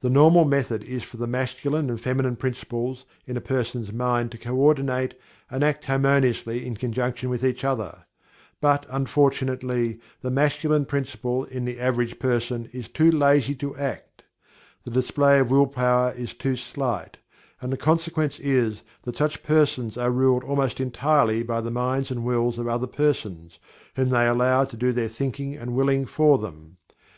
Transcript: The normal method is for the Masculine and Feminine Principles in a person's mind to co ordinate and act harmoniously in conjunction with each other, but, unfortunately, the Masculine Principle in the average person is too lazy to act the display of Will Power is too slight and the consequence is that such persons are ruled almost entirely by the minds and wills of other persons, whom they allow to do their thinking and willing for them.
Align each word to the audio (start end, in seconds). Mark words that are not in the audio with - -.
The 0.00 0.08
normal 0.08 0.46
method 0.46 0.82
is 0.84 1.02
for 1.02 1.18
the 1.18 1.26
Masculine 1.26 1.90
and 1.90 2.00
Feminine 2.00 2.34
Principles 2.36 3.04
in 3.26 3.36
a 3.36 3.42
person's 3.42 3.92
mind 3.92 4.32
to 4.32 4.38
co 4.38 4.56
ordinate 4.56 5.16
and 5.50 5.62
act 5.62 5.84
harmoniously 5.84 6.64
in 6.66 6.76
conjunction 6.78 7.28
with 7.28 7.44
each 7.44 7.62
other, 7.62 7.98
but, 8.62 8.86
unfortunately, 8.88 10.00
the 10.22 10.30
Masculine 10.30 10.86
Principle 10.86 11.44
in 11.44 11.66
the 11.66 11.78
average 11.78 12.18
person 12.18 12.70
is 12.72 12.88
too 12.88 13.10
lazy 13.10 13.54
to 13.56 13.76
act 13.76 14.24
the 14.84 14.90
display 14.90 15.38
of 15.40 15.50
Will 15.50 15.66
Power 15.66 16.14
is 16.16 16.32
too 16.32 16.56
slight 16.56 17.18
and 17.60 17.70
the 17.70 17.76
consequence 17.76 18.38
is 18.40 18.82
that 19.02 19.16
such 19.16 19.42
persons 19.42 19.98
are 19.98 20.10
ruled 20.10 20.42
almost 20.42 20.80
entirely 20.80 21.42
by 21.42 21.60
the 21.60 21.70
minds 21.70 22.10
and 22.10 22.24
wills 22.24 22.58
of 22.58 22.66
other 22.66 22.86
persons, 22.86 23.58
whom 23.96 24.08
they 24.08 24.26
allow 24.26 24.64
to 24.64 24.78
do 24.78 24.90
their 24.90 25.08
thinking 25.08 25.54
and 25.54 25.74
willing 25.74 26.06
for 26.06 26.38
them. 26.38 26.78